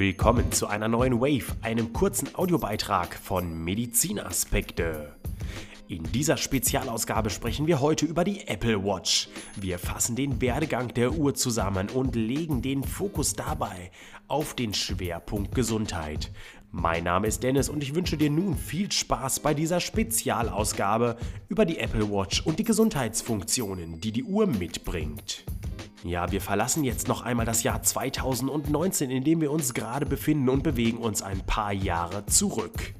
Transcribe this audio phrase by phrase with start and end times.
[0.00, 5.14] Willkommen zu einer neuen Wave, einem kurzen Audiobeitrag von Medizinaspekte.
[5.88, 9.28] In dieser Spezialausgabe sprechen wir heute über die Apple Watch.
[9.56, 13.90] Wir fassen den Werdegang der Uhr zusammen und legen den Fokus dabei
[14.26, 16.32] auf den Schwerpunkt Gesundheit.
[16.72, 21.18] Mein Name ist Dennis und ich wünsche dir nun viel Spaß bei dieser Spezialausgabe
[21.50, 25.44] über die Apple Watch und die Gesundheitsfunktionen, die die Uhr mitbringt.
[26.02, 30.48] Ja, wir verlassen jetzt noch einmal das Jahr 2019, in dem wir uns gerade befinden
[30.48, 32.94] und bewegen uns ein paar Jahre zurück.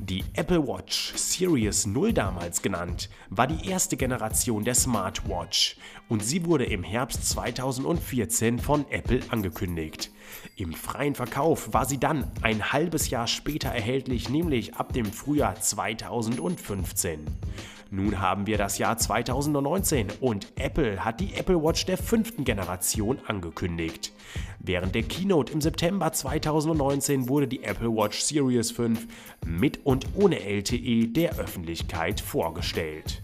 [0.00, 5.76] Die Apple Watch Series 0 damals genannt, war die erste Generation der Smartwatch
[6.08, 10.10] und sie wurde im Herbst 2014 von Apple angekündigt.
[10.56, 15.60] Im freien Verkauf war sie dann ein halbes Jahr später erhältlich, nämlich ab dem Frühjahr
[15.60, 17.26] 2015.
[17.92, 23.18] Nun haben wir das Jahr 2019 und Apple hat die Apple Watch der fünften Generation
[23.26, 24.12] angekündigt.
[24.60, 29.08] Während der Keynote im September 2019 wurde die Apple Watch Series 5
[29.44, 33.22] mit und ohne LTE der Öffentlichkeit vorgestellt.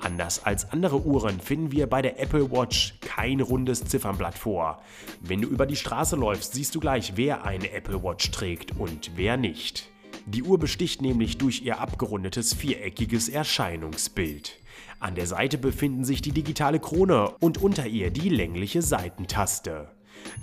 [0.00, 4.82] Anders als andere Uhren finden wir bei der Apple Watch kein rundes Ziffernblatt vor.
[5.20, 9.12] Wenn du über die Straße läufst, siehst du gleich, wer eine Apple Watch trägt und
[9.16, 9.91] wer nicht.
[10.26, 14.58] Die Uhr besticht nämlich durch ihr abgerundetes viereckiges Erscheinungsbild.
[15.00, 19.88] An der Seite befinden sich die digitale Krone und unter ihr die längliche Seitentaste.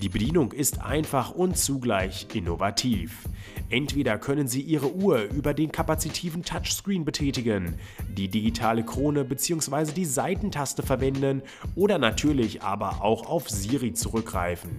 [0.00, 3.28] Die Bedienung ist einfach und zugleich innovativ.
[3.70, 7.74] Entweder können Sie Ihre Uhr über den kapazitiven Touchscreen betätigen,
[8.16, 9.92] die digitale Krone bzw.
[9.92, 11.42] die Seitentaste verwenden
[11.74, 14.70] oder natürlich aber auch auf Siri zurückgreifen.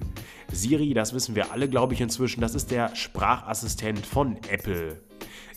[0.52, 5.02] Siri, das wissen wir alle, glaube ich inzwischen, das ist der Sprachassistent von Apple.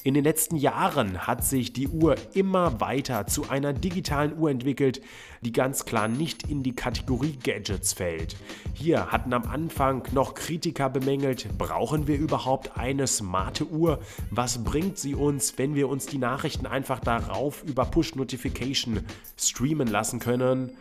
[0.04, 5.02] In den letzten Jahren hat sich die Uhr immer weiter zu einer digitalen Uhr entwickelt,
[5.42, 8.36] die ganz klar nicht in die Kategorie Gadgets fällt.
[8.74, 13.98] Hier hatten am Anfang noch Kritiker bemängelt, brauchen wir überhaupt eine smarte Uhr?
[14.30, 19.00] Was bringt sie uns, wenn wir uns die Nachrichten einfach darauf über Push-Notification
[19.36, 20.72] streamen lassen können?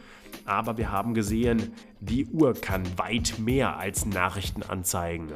[0.45, 5.27] Aber wir haben gesehen, die Uhr kann weit mehr als Nachrichten anzeigen.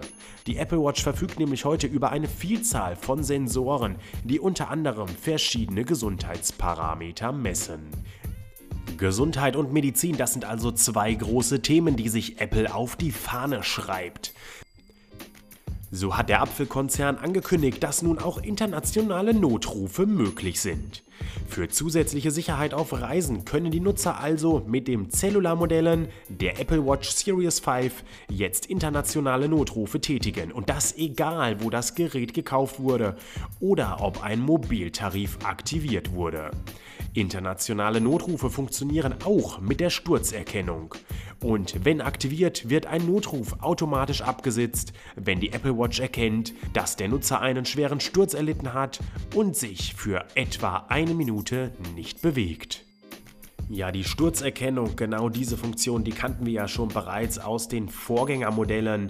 [0.47, 5.83] Die Apple Watch verfügt nämlich heute über eine Vielzahl von Sensoren, die unter anderem verschiedene
[5.83, 7.89] Gesundheitsparameter messen.
[8.97, 13.63] Gesundheit und Medizin, das sind also zwei große Themen, die sich Apple auf die Fahne
[13.63, 14.33] schreibt.
[15.93, 21.03] So hat der Apfelkonzern angekündigt, dass nun auch internationale Notrufe möglich sind.
[21.49, 27.09] Für zusätzliche Sicherheit auf Reisen können die Nutzer also mit den Cellular-Modellen der Apple Watch
[27.09, 33.17] Series 5 jetzt internationale Notrufe tätigen und das egal, wo das Gerät gekauft wurde
[33.59, 36.51] oder ob ein Mobiltarif aktiviert wurde.
[37.13, 40.95] Internationale Notrufe funktionieren auch mit der Sturzerkennung.
[41.43, 47.09] Und wenn aktiviert, wird ein Notruf automatisch abgesetzt, wenn die Apple Watch erkennt, dass der
[47.09, 48.99] Nutzer einen schweren Sturz erlitten hat
[49.33, 52.85] und sich für etwa eine Minute nicht bewegt.
[53.69, 59.09] Ja, die Sturzerkennung, genau diese Funktion, die kannten wir ja schon bereits aus den Vorgängermodellen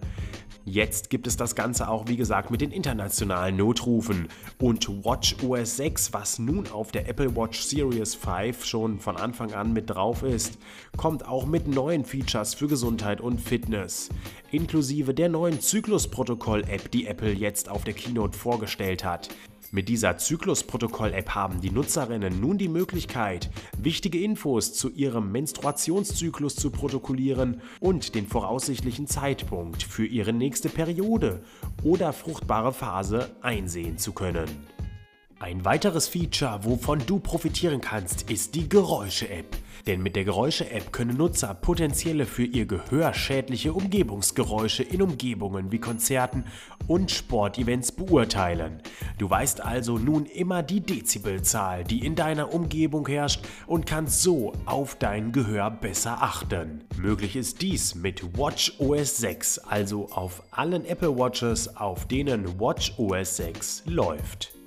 [0.71, 4.29] Jetzt gibt es das Ganze auch, wie gesagt, mit den internationalen Notrufen.
[4.57, 9.51] Und Watch OS 6, was nun auf der Apple Watch Series 5 schon von Anfang
[9.51, 10.57] an mit drauf ist,
[10.95, 14.07] kommt auch mit neuen Features für Gesundheit und Fitness.
[14.49, 19.27] Inklusive der neuen Zyklus-Protokoll-App, die Apple jetzt auf der Keynote vorgestellt hat.
[19.73, 26.71] Mit dieser Zyklus-Protokoll-App haben die Nutzerinnen nun die Möglichkeit, wichtige Infos zu ihrem Menstruationszyklus zu
[26.71, 31.41] protokollieren und den voraussichtlichen Zeitpunkt für ihre nächste Periode
[31.83, 34.49] oder fruchtbare Phase einsehen zu können.
[35.39, 39.55] Ein weiteres Feature, wovon du profitieren kannst, ist die Geräusche-App.
[39.88, 45.80] Denn mit der Geräusche-App können Nutzer potenzielle für ihr Gehör schädliche Umgebungsgeräusche in Umgebungen wie
[45.80, 46.46] Konzerten
[46.88, 48.81] und Sportevents beurteilen.
[49.18, 54.53] Du weißt also nun immer die Dezibelzahl, die in deiner Umgebung herrscht und kannst so
[54.66, 56.84] auf dein Gehör besser achten.
[56.98, 62.94] Möglich ist dies mit Watch OS 6, also auf allen Apple Watches, auf denen Watch
[62.98, 64.61] OS 6 läuft.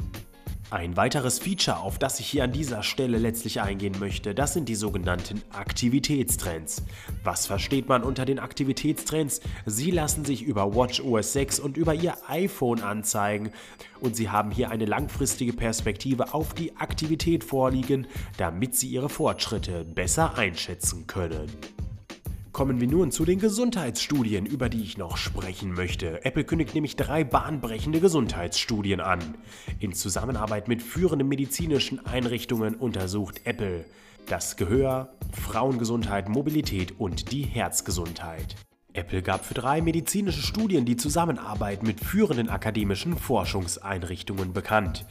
[0.75, 4.69] Ein weiteres Feature, auf das ich hier an dieser Stelle letztlich eingehen möchte, das sind
[4.69, 6.83] die sogenannten Aktivitätstrends.
[7.23, 9.41] Was versteht man unter den Aktivitätstrends?
[9.67, 13.53] Sie lassen sich über WatchOS 6 und über Ihr iPhone anzeigen
[14.01, 19.85] und Sie haben hier eine langfristige Perspektive auf die Aktivität vorliegen, damit Sie Ihre Fortschritte
[19.85, 21.47] besser einschätzen können.
[22.55, 26.25] Kommen wir nun zu den Gesundheitsstudien, über die ich noch sprechen möchte.
[26.25, 29.37] Apple kündigt nämlich drei bahnbrechende Gesundheitsstudien an.
[29.81, 33.85] In Zusammenarbeit mit führenden medizinischen Einrichtungen untersucht Apple
[34.29, 38.55] das Gehör, Frauengesundheit, Mobilität und die Herzgesundheit.
[38.95, 45.05] Apple gab für drei medizinische Studien die Zusammenarbeit mit führenden akademischen Forschungseinrichtungen bekannt,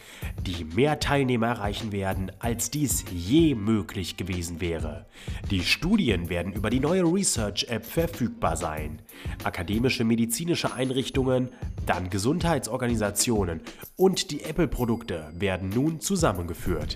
[0.47, 5.05] die mehr Teilnehmer erreichen werden, als dies je möglich gewesen wäre.
[5.51, 9.01] Die Studien werden über die neue Research-App verfügbar sein.
[9.43, 11.49] Akademische medizinische Einrichtungen,
[11.85, 13.59] dann Gesundheitsorganisationen
[13.97, 16.95] und die Apple-Produkte werden nun zusammengeführt.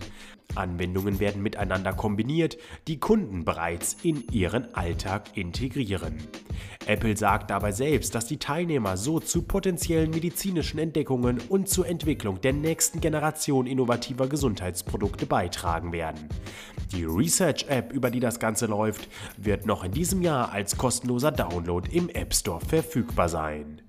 [0.56, 2.58] Anwendungen werden miteinander kombiniert,
[2.88, 6.18] die Kunden bereits in ihren Alltag integrieren.
[6.88, 12.40] Apple sagt dabei selbst, dass die Teilnehmer so zu potenziellen medizinischen Entdeckungen und zur Entwicklung
[12.40, 16.30] der nächsten Generation innovativer Gesundheitsprodukte beitragen werden.
[16.94, 21.90] Die Research-App, über die das Ganze läuft, wird noch in diesem Jahr als kostenloser Download
[21.92, 23.82] im App Store verfügbar sein.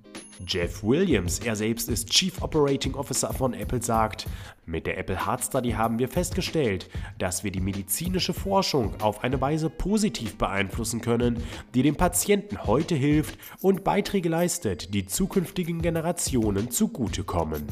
[0.46, 4.26] Jeff Williams, er selbst ist Chief Operating Officer von Apple, sagt,
[4.67, 6.88] mit der Apple Heart Study haben wir festgestellt,
[7.19, 11.43] dass wir die medizinische Forschung auf eine Weise positiv beeinflussen können,
[11.75, 17.67] die dem Patienten heute hilft und Beiträge leistet, die zukünftigen Generationen zugutekommen.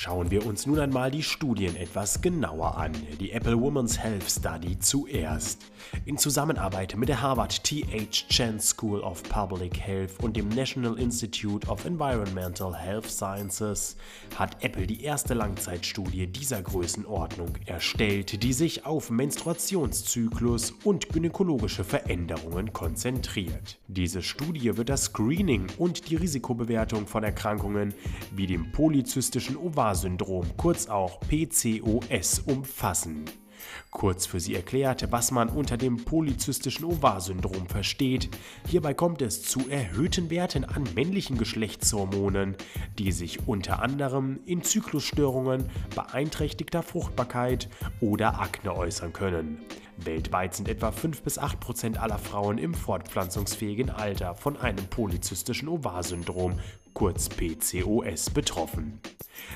[0.00, 2.92] Schauen wir uns nun einmal die Studien etwas genauer an.
[3.18, 5.64] Die Apple Women's Health Study zuerst.
[6.04, 8.28] In Zusammenarbeit mit der Harvard T.H.
[8.28, 13.96] Chan School of Public Health und dem National Institute of Environmental Health Sciences
[14.36, 22.72] hat Apple die erste Langzeitstudie dieser Größenordnung erstellt, die sich auf Menstruationszyklus und gynäkologische Veränderungen
[22.72, 23.80] konzentriert.
[23.88, 27.94] Diese Studie wird das Screening und die Risikobewertung von Erkrankungen
[28.30, 33.24] wie dem polyzystischen Ovar Syndrom, kurz auch PCOS, umfassen.
[33.90, 38.28] Kurz für Sie erklärt, was man unter dem polyzystischen Ovar-Syndrom versteht.
[38.66, 42.56] Hierbei kommt es zu erhöhten Werten an männlichen Geschlechtshormonen,
[42.98, 47.68] die sich unter anderem in Zyklusstörungen, beeinträchtigter Fruchtbarkeit
[48.00, 49.58] oder Akne äußern können.
[50.04, 55.68] Weltweit sind etwa 5 bis 8 Prozent aller Frauen im fortpflanzungsfähigen Alter von einem polyzystischen
[55.68, 56.60] Ovar-Syndrom,
[56.94, 59.00] kurz PCOS, betroffen.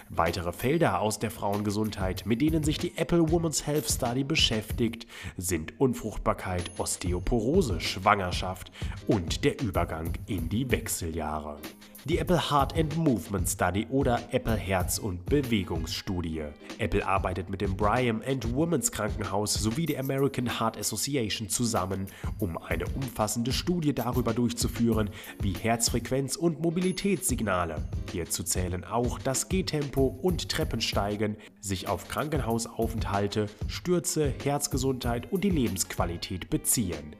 [0.08, 5.06] Weitere Felder aus der Frauengesundheit, mit denen sich die Apple Women's Health Study beschäftigt,
[5.37, 8.70] sind Unfruchtbarkeit, Osteoporose, Schwangerschaft
[9.06, 11.58] und der Übergang in die Wechseljahre
[12.04, 16.43] die Apple Heart and Movement Study oder Apple Herz- und Bewegungsstudie.
[16.78, 22.08] Apple arbeitet mit dem Brigham and Women's Krankenhaus sowie der American Heart Association zusammen,
[22.38, 25.10] um eine umfassende Studie darüber durchzuführen,
[25.40, 34.34] wie Herzfrequenz und Mobilitätssignale, hierzu zählen auch das Gehtempo und Treppensteigen, sich auf Krankenhausaufenthalte, Stürze,
[34.43, 37.14] Herzgesundheit und die Lebensqualität beziehen.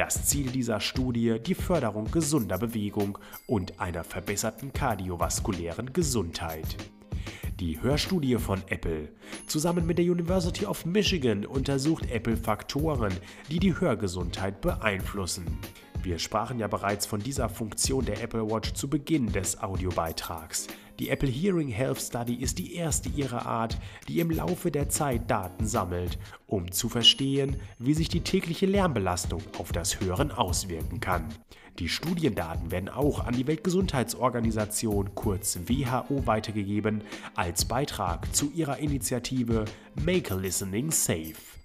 [0.00, 6.76] Das Ziel dieser Studie die Förderung gesunder Bewegung und einer verbesserten kardiovaskulären Gesundheit.
[7.58, 9.08] Die Hörstudie von Apple.
[9.46, 13.14] Zusammen mit der University of Michigan untersucht Apple Faktoren,
[13.50, 15.58] die die Hörgesundheit beeinflussen.
[16.02, 20.66] Wir sprachen ja bereits von dieser Funktion der Apple Watch zu Beginn des Audiobeitrags.
[20.98, 25.30] Die Apple Hearing Health Study ist die erste ihrer Art, die im Laufe der Zeit
[25.30, 31.26] Daten sammelt, um zu verstehen, wie sich die tägliche Lärmbelastung auf das Hören auswirken kann.
[31.78, 37.02] Die Studiendaten werden auch an die Weltgesundheitsorganisation kurz WHO weitergegeben
[37.34, 39.66] als Beitrag zu ihrer Initiative
[40.02, 41.59] Make Listening Safe.